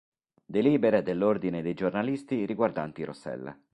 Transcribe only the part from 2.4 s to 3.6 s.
riguardanti Rossella